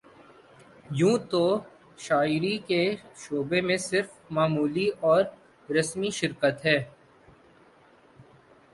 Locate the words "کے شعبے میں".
2.67-3.77